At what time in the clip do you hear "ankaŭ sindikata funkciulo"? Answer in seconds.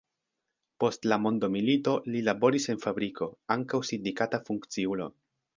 3.59-5.13